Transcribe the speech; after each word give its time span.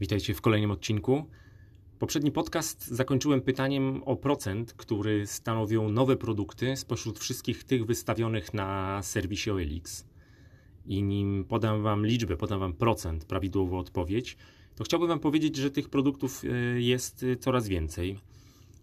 Witajcie 0.00 0.34
w 0.34 0.40
kolejnym 0.40 0.70
odcinku. 0.70 1.24
Poprzedni 1.98 2.32
podcast 2.32 2.86
zakończyłem 2.86 3.40
pytaniem 3.40 4.02
o 4.02 4.16
procent, 4.16 4.72
który 4.72 5.26
stanowią 5.26 5.88
nowe 5.88 6.16
produkty 6.16 6.76
spośród 6.76 7.18
wszystkich 7.18 7.64
tych 7.64 7.86
wystawionych 7.86 8.54
na 8.54 9.00
serwisie 9.02 9.50
OLX. 9.50 10.06
I 10.86 11.02
nim 11.02 11.44
podam 11.48 11.82
Wam 11.82 12.06
liczbę, 12.06 12.36
podam 12.36 12.60
Wam 12.60 12.72
procent, 12.72 13.24
prawidłową 13.24 13.78
odpowiedź, 13.78 14.36
to 14.74 14.84
chciałbym 14.84 15.08
Wam 15.08 15.20
powiedzieć, 15.20 15.56
że 15.56 15.70
tych 15.70 15.88
produktów 15.88 16.42
e, 16.44 16.80
jest 16.80 17.22
e, 17.22 17.36
coraz 17.36 17.68
więcej. 17.68 18.18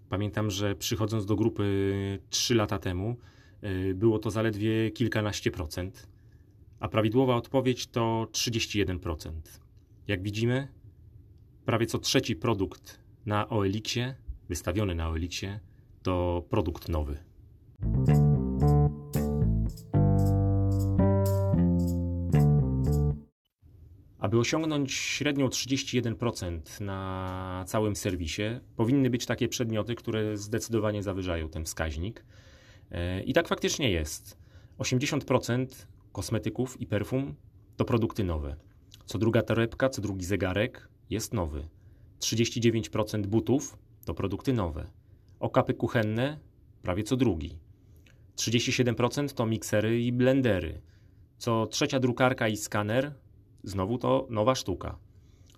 Pamiętam, 0.09 0.52
że 0.52 0.75
przychodząc 0.75 1.25
do 1.25 1.36
grupy 1.36 2.20
3 2.30 2.55
lata 2.55 2.80
temu, 2.80 3.16
e, 3.61 3.93
było 3.93 4.20
to 4.20 4.32
zaledwie 4.32 4.91
kilkanaście 4.91 5.52
procent, 5.52 6.07
a 6.80 6.88
prawidłowa 6.88 7.36
odpowiedź 7.36 7.88
to 7.88 8.27
31%. 8.32 9.32
Jak 10.07 10.23
widzimy, 10.23 10.68
prawie 11.66 11.86
co 11.86 12.00
trzeci 12.00 12.35
produkt 12.35 12.99
na 13.26 13.49
OLX-ie, 13.49 14.16
wystawiony 14.49 14.95
na 14.95 15.09
OLX-ie, 15.09 15.59
to 16.03 16.44
produkt 16.49 16.89
nowy. 16.89 17.17
Aby 24.20 24.39
osiągnąć 24.39 24.94
średnią 24.94 25.48
31% 25.48 26.81
na 26.81 27.64
całym 27.67 27.95
serwisie, 27.95 28.44
powinny 28.75 29.09
być 29.09 29.25
takie 29.25 29.48
przedmioty, 29.48 29.95
które 29.95 30.38
zdecydowanie 30.38 31.03
zawyżają 31.03 31.50
ten 31.50 31.66
wskaźnik. 31.66 32.25
E, 32.91 33.23
I 33.23 33.34
tak 33.34 33.48
faktycznie 33.48 33.91
jest. 33.91 34.38
80% 34.80 35.66
kosmetyków 36.11 36.81
i 36.81 36.88
perfum 36.88 37.36
to 37.75 37.86
produkty 37.86 38.23
nowe. 38.23 38.55
Co 39.05 39.17
druga 39.17 39.41
torebka, 39.41 39.89
co 39.89 40.02
drugi 40.02 40.25
zegarek 40.25 40.89
jest 41.13 41.34
nowy. 41.34 41.67
39% 42.20 43.26
butów 43.26 43.77
to 44.05 44.14
produkty 44.14 44.53
nowe. 44.53 44.88
Okapy 45.39 45.73
kuchenne 45.73 46.39
prawie 46.81 47.03
co 47.03 47.17
drugi. 47.17 47.58
37% 48.36 49.34
to 49.34 49.45
miksery 49.45 50.02
i 50.02 50.11
blendery. 50.11 50.81
Co 51.38 51.67
trzecia 51.67 52.00
drukarka 52.00 52.47
i 52.47 52.58
skaner 52.58 53.14
znowu 53.64 53.97
to 53.97 54.28
nowa 54.30 54.56
sztuka. 54.56 54.97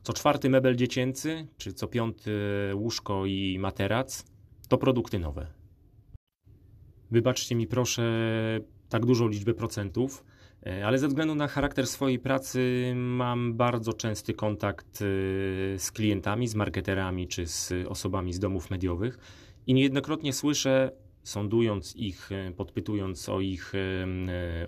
Co 0.04 0.14
czwarty 0.14 0.50
mebel 0.50 0.76
dziecięcy, 0.76 1.48
czy 1.58 1.74
co 1.74 1.88
piąty 1.88 2.32
łóżko 2.74 3.26
i 3.26 3.58
materac 3.60 4.26
to 4.68 4.78
produkty 4.78 5.20
nowe. 5.20 5.48
Wybaczcie 7.12 7.56
mi 7.56 7.68
proszę 7.68 8.04
tak 8.90 9.06
dużą 9.06 9.28
liczbę 9.28 9.54
procentów, 9.54 10.24
ale 10.86 11.00
ze 11.00 11.08
względu 11.08 11.36
na 11.36 11.48
charakter 11.48 11.88
swojej 11.88 12.20
pracy 12.20 12.94
mam 12.96 13.54
bardzo 13.54 13.94
częsty 13.94 14.34
kontakt 14.34 15.02
e, 15.02 15.06
z 15.80 15.92
klientami, 15.92 16.48
z 16.48 16.56
marketerami 16.56 17.28
czy 17.28 17.48
z 17.48 17.74
osobami 17.88 18.34
z 18.34 18.40
domów 18.40 18.70
mediowych 18.70 19.18
i 19.68 19.74
niejednokrotnie 19.74 20.34
słyszę, 20.34 20.92
sądując 21.24 21.96
ich, 21.96 22.32
e, 22.32 22.52
podpytując 22.52 23.30
o 23.30 23.42
ich 23.42 23.74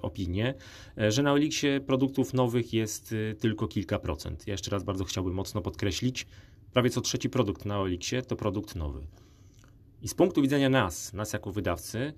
opinie, 0.02 0.54
że 1.10 1.24
na 1.24 1.34
Elixie 1.34 1.82
produktów 1.82 2.34
nowych 2.34 2.74
jest 2.74 3.16
tylko 3.40 3.68
kilka 3.68 4.00
procent. 4.00 4.48
Ja 4.48 4.54
jeszcze 4.54 4.72
raz 4.72 4.84
bardzo 4.84 5.04
chciałbym 5.04 5.34
mocno 5.34 5.62
podkreślić, 5.62 6.28
prawie 6.74 6.90
co 6.90 7.02
trzeci 7.02 7.30
produkt 7.30 7.66
na 7.66 7.78
Elixie 7.78 8.22
to 8.22 8.36
produkt 8.36 8.76
nowy. 8.76 9.08
I 10.02 10.08
z 10.08 10.14
punktu 10.14 10.42
widzenia 10.42 10.70
nas, 10.70 11.14
nas 11.14 11.34
jako 11.34 11.52
wydawcy, 11.52 12.14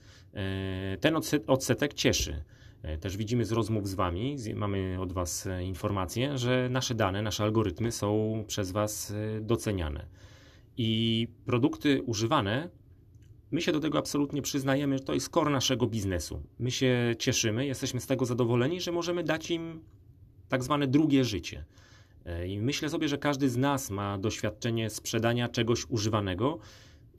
ten 1.02 1.16
odsetek 1.48 1.94
cieszy. 1.94 2.44
E, 2.84 2.98
też 2.98 3.18
widzimy 3.18 3.46
z 3.46 3.52
rozmów 3.52 3.88
z 3.88 3.94
Wami, 3.94 4.36
mamy 4.56 4.98
od 5.02 5.14
Was 5.14 5.48
e, 5.48 5.64
informacje, 5.64 6.38
że 6.38 6.68
nasze 6.72 6.96
dane, 6.96 7.22
nasze 7.22 7.44
algorytmy 7.44 7.92
są 7.92 8.44
przez 8.48 8.72
Was 8.72 9.12
e, 9.12 9.42
doceniane. 9.42 10.06
I 10.78 11.28
produkty 11.46 12.02
używane, 12.04 12.70
my 13.52 13.62
się 13.62 13.72
do 13.72 13.80
tego 13.80 13.98
absolutnie 13.98 14.42
przyznajemy, 14.42 14.98
że 14.98 15.04
to 15.04 15.14
jest 15.14 15.30
core 15.30 15.52
naszego 15.52 15.88
biznesu. 15.88 16.42
My 16.60 16.72
się 16.72 17.16
cieszymy, 17.20 17.66
jesteśmy 17.66 18.00
z 18.00 18.08
tego 18.08 18.26
zadowoleni, 18.26 18.82
że 18.82 18.92
możemy 18.92 19.24
dać 19.24 19.52
im 19.52 19.82
tak 20.50 20.64
zwane 20.64 20.88
drugie 20.88 21.24
życie. 21.24 21.66
I 22.48 22.62
myślę 22.62 22.90
sobie, 22.90 23.08
że 23.08 23.18
każdy 23.18 23.50
z 23.50 23.58
nas 23.58 23.90
ma 23.90 24.18
doświadczenie 24.18 24.90
sprzedania 24.90 25.48
czegoś 25.48 25.86
używanego. 25.90 26.60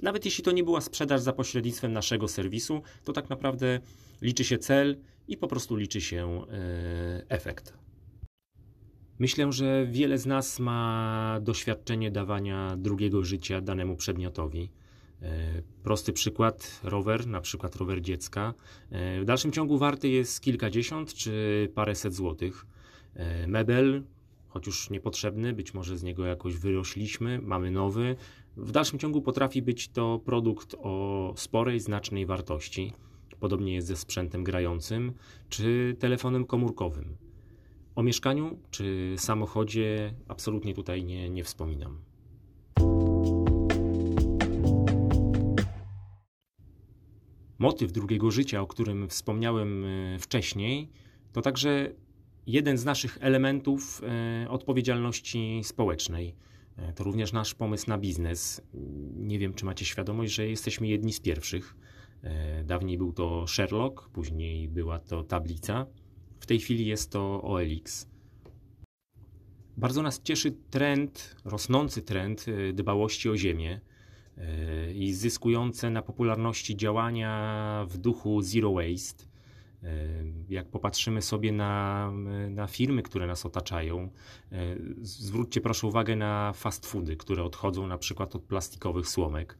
Nawet 0.02 0.24
jeśli 0.24 0.44
to 0.44 0.52
nie 0.52 0.64
była 0.64 0.80
sprzedaż 0.80 1.20
za 1.20 1.32
pośrednictwem 1.32 1.92
naszego 1.92 2.28
serwisu, 2.28 2.82
to 3.04 3.12
tak 3.12 3.30
naprawdę 3.30 3.80
liczy 4.22 4.44
się 4.44 4.58
cel 4.58 4.96
i 5.28 5.36
po 5.36 5.48
prostu 5.48 5.76
liczy 5.76 6.00
się 6.00 6.42
e, 6.48 7.24
efekt. 7.28 7.74
Myślę, 9.18 9.52
że 9.52 9.86
wiele 9.86 10.18
z 10.18 10.26
nas 10.26 10.60
ma 10.60 11.38
doświadczenie 11.42 12.10
dawania 12.10 12.76
drugiego 12.76 13.24
życia 13.24 13.60
danemu 13.60 13.96
przedmiotowi. 13.96 14.70
E, 15.22 15.62
prosty 15.82 16.12
przykład, 16.12 16.80
rower, 16.82 17.26
na 17.26 17.40
przykład 17.40 17.76
rower 17.76 18.00
dziecka. 18.02 18.54
E, 18.90 19.20
w 19.20 19.24
dalszym 19.24 19.52
ciągu 19.52 19.78
warty 19.78 20.08
jest 20.08 20.40
kilkadziesiąt 20.40 21.14
czy 21.14 21.68
paręset 21.74 22.14
złotych. 22.14 22.66
Mebel, 23.46 24.02
choć 24.48 24.66
już 24.66 24.90
niepotrzebny, 24.90 25.52
być 25.52 25.74
może 25.74 25.98
z 25.98 26.02
niego 26.02 26.26
jakoś 26.26 26.56
wyrośliśmy, 26.56 27.38
mamy 27.42 27.70
nowy. 27.70 28.16
W 28.56 28.72
dalszym 28.72 28.98
ciągu 28.98 29.22
potrafi 29.22 29.62
być 29.62 29.88
to 29.88 30.18
produkt 30.24 30.76
o 30.78 31.32
sporej, 31.36 31.80
znacznej 31.80 32.26
wartości. 32.26 32.92
Podobnie 33.40 33.74
jest 33.74 33.86
ze 33.86 33.96
sprzętem 33.96 34.44
grającym 34.44 35.12
czy 35.48 35.96
telefonem 35.98 36.44
komórkowym. 36.44 37.16
O 37.96 38.02
mieszkaniu 38.02 38.58
czy 38.70 39.14
samochodzie 39.18 40.14
absolutnie 40.28 40.74
tutaj 40.74 41.04
nie, 41.04 41.30
nie 41.30 41.44
wspominam. 41.44 42.00
Motyw 47.58 47.92
drugiego 47.92 48.30
życia, 48.30 48.60
o 48.60 48.66
którym 48.66 49.08
wspomniałem 49.08 49.84
e, 49.84 50.18
wcześniej, 50.18 50.90
to 51.32 51.42
także 51.42 51.92
jeden 52.46 52.78
z 52.78 52.84
naszych 52.84 53.18
elementów 53.20 54.02
e, 54.04 54.50
odpowiedzialności 54.50 55.60
społecznej. 55.64 56.34
E, 56.80 56.92
to 56.92 57.04
również 57.04 57.32
nasz 57.32 57.54
pomysł 57.54 57.84
na 57.88 57.98
biznes. 57.98 58.62
Nie 59.16 59.38
wiem, 59.38 59.54
czy 59.54 59.64
macie 59.64 59.84
świadomość, 59.84 60.32
że 60.32 60.48
jesteśmy 60.48 60.86
jedni 60.86 61.12
z 61.12 61.20
pierwszych. 61.20 61.76
E, 62.22 62.64
dawniej 62.64 62.98
był 62.98 63.12
to 63.12 63.46
Sherlock, 63.46 64.08
później 64.08 64.68
była 64.68 64.98
to 64.98 65.24
tablica. 65.24 65.86
W 66.40 66.46
tej 66.46 66.58
chwili 66.58 66.86
jest 66.86 67.10
to 67.10 67.42
OLX. 67.42 68.06
Bardzo 69.76 70.02
nas 70.02 70.22
cieszy 70.22 70.52
trend, 70.70 71.36
rosnący 71.44 72.02
trend 72.02 72.46
e, 72.48 72.72
dbałości 72.72 73.30
o 73.30 73.36
ziemię 73.36 73.80
i 74.94 75.12
zyskujące 75.12 75.90
na 75.90 76.02
popularności 76.02 76.76
działania 76.76 77.86
w 77.88 77.98
duchu 77.98 78.42
zero 78.42 78.72
waste. 78.72 79.29
Jak 80.48 80.68
popatrzymy 80.68 81.22
sobie 81.22 81.52
na, 81.52 82.12
na 82.50 82.66
firmy, 82.66 83.02
które 83.02 83.26
nas 83.26 83.46
otaczają, 83.46 84.10
zwróćcie 85.02 85.60
proszę 85.60 85.86
uwagę 85.86 86.16
na 86.16 86.52
fast 86.52 86.86
foody, 86.86 87.16
które 87.16 87.44
odchodzą 87.44 87.86
na 87.86 87.98
przykład 87.98 88.36
od 88.36 88.42
plastikowych 88.42 89.08
słomek. 89.08 89.58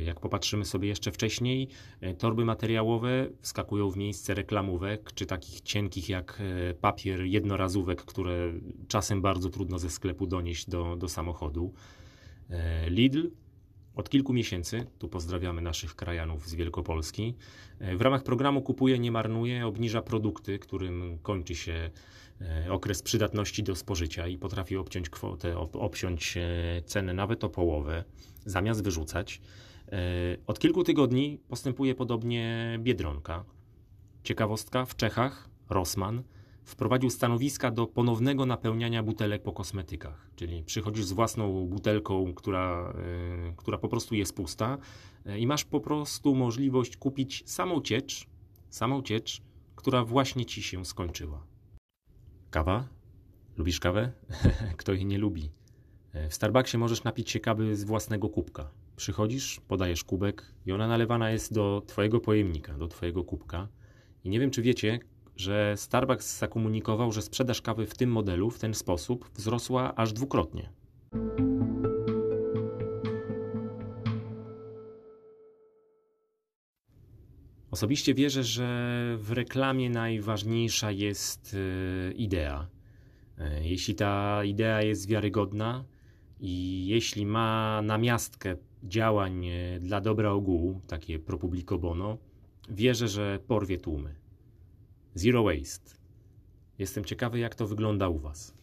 Jak 0.00 0.20
popatrzymy 0.20 0.64
sobie 0.64 0.88
jeszcze 0.88 1.12
wcześniej, 1.12 1.68
e, 2.00 2.14
torby 2.14 2.44
materiałowe 2.44 3.28
wskakują 3.40 3.90
w 3.90 3.96
miejsce 3.96 4.34
reklamówek, 4.34 5.12
czy 5.14 5.26
takich 5.26 5.60
cienkich 5.60 6.08
jak 6.08 6.40
e, 6.40 6.74
papier 6.74 7.20
jednorazówek, 7.20 8.02
które 8.04 8.52
czasem 8.88 9.22
bardzo 9.22 9.50
trudno 9.50 9.78
ze 9.78 9.90
sklepu 9.90 10.26
donieść 10.26 10.70
do, 10.70 10.96
do 10.96 11.08
samochodu. 11.08 11.72
E, 12.50 12.90
Lidl 12.90 13.28
od 13.96 14.10
kilku 14.10 14.32
miesięcy, 14.32 14.86
tu 14.98 15.08
pozdrawiamy 15.08 15.62
naszych 15.62 15.94
krajanów 15.96 16.48
z 16.48 16.54
Wielkopolski, 16.54 17.34
w 17.80 18.00
ramach 18.00 18.22
programu 18.22 18.62
Kupuje, 18.62 18.98
nie 18.98 19.12
marnuje 19.12 19.66
obniża 19.66 20.02
produkty, 20.02 20.58
którym 20.58 21.18
kończy 21.22 21.54
się 21.54 21.90
okres 22.70 23.02
przydatności 23.02 23.62
do 23.62 23.76
spożycia 23.76 24.28
i 24.28 24.38
potrafi 24.38 24.76
obciąć 24.76 25.10
kwotę, 25.10 25.58
obciąć 25.58 26.38
cenę 26.86 27.14
nawet 27.14 27.44
o 27.44 27.48
połowę, 27.48 28.04
zamiast 28.46 28.84
wyrzucać. 28.84 29.40
E, 29.92 29.98
od 30.46 30.58
kilku 30.58 30.84
tygodni 30.84 31.38
postępuje 31.48 31.94
podobnie 31.94 32.76
Biedronka. 32.80 33.44
Ciekawostka, 34.24 34.84
w 34.84 34.96
Czechach 34.96 35.48
Rossmann 35.70 36.22
wprowadził 36.64 37.10
stanowiska 37.10 37.70
do 37.70 37.86
ponownego 37.86 38.46
napełniania 38.46 39.02
butelek 39.02 39.42
po 39.42 39.52
kosmetykach. 39.52 40.30
Czyli 40.36 40.62
przychodzisz 40.64 41.04
z 41.04 41.12
własną 41.12 41.66
butelką, 41.66 42.34
która, 42.34 42.94
e, 43.48 43.54
która 43.56 43.78
po 43.78 43.88
prostu 43.88 44.14
jest 44.14 44.36
pusta 44.36 44.78
e, 45.26 45.38
i 45.38 45.46
masz 45.46 45.64
po 45.64 45.80
prostu 45.80 46.34
możliwość 46.34 46.96
kupić 46.96 47.42
samą 47.50 47.80
ciecz, 47.80 48.26
samą 48.70 49.02
ciecz, 49.02 49.42
która 49.76 50.04
właśnie 50.04 50.46
ci 50.46 50.62
się 50.62 50.84
skończyła. 50.84 51.46
Kawa? 52.50 52.88
Lubisz 53.56 53.80
kawę? 53.80 54.12
Kto 54.76 54.92
jej 54.92 55.06
nie 55.06 55.18
lubi? 55.18 55.50
W 56.30 56.34
Starbucksie 56.34 56.78
możesz 56.78 57.04
napić 57.04 57.30
się 57.30 57.40
kawy 57.40 57.76
z 57.76 57.84
własnego 57.84 58.28
kubka. 58.28 58.70
Przychodzisz, 58.96 59.60
podajesz 59.68 60.04
kubek 60.04 60.54
i 60.66 60.72
ona 60.72 60.88
nalewana 60.88 61.30
jest 61.30 61.54
do 61.54 61.82
Twojego 61.86 62.20
pojemnika, 62.20 62.78
do 62.78 62.88
Twojego 62.88 63.24
kubka. 63.24 63.68
I 64.24 64.28
nie 64.28 64.40
wiem, 64.40 64.50
czy 64.50 64.62
wiecie, 64.62 64.98
że 65.36 65.74
Starbucks 65.76 66.38
zakomunikował, 66.38 67.12
że 67.12 67.22
sprzedaż 67.22 67.62
kawy 67.62 67.86
w 67.86 67.94
tym 67.94 68.10
modelu, 68.10 68.50
w 68.50 68.58
ten 68.58 68.74
sposób, 68.74 69.30
wzrosła 69.34 69.94
aż 69.94 70.12
dwukrotnie. 70.12 70.68
Osobiście 77.70 78.14
wierzę, 78.14 78.44
że 78.44 78.66
w 79.18 79.32
reklamie 79.32 79.90
najważniejsza 79.90 80.90
jest 80.90 81.56
e, 82.08 82.12
idea. 82.12 82.68
E, 83.38 83.68
jeśli 83.68 83.94
ta 83.94 84.44
idea 84.44 84.82
jest 84.82 85.08
wiarygodna 85.08 85.84
i 86.40 86.86
jeśli 86.86 87.26
ma 87.26 87.80
namiastkę 87.82 88.56
działań 88.84 89.46
e, 89.46 89.80
dla 89.80 90.00
dobra 90.00 90.30
ogółu, 90.30 90.80
takie 90.86 91.18
pro 91.18 91.38
publico 91.38 91.78
bono, 91.78 92.18
wierzę, 92.68 93.08
że 93.08 93.38
porwie 93.46 93.78
tłumy. 93.78 94.21
Zero 95.14 95.44
waste. 95.44 95.90
Jestem 96.78 97.04
ciekawy, 97.04 97.38
jak 97.38 97.54
to 97.54 97.66
wygląda 97.66 98.08
u 98.08 98.18
Was. 98.18 98.54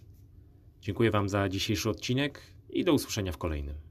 Dziękuję 0.82 1.12
Wam 1.12 1.30
za 1.30 1.50
dzisiejszy 1.50 1.90
odcinek 1.90 2.42
i 2.70 2.84
do 2.84 2.94
usłyszenia 2.94 3.32
w 3.32 3.38
kolejnym. 3.38 3.89